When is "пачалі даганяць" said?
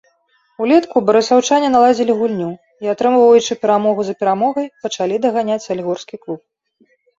4.89-5.61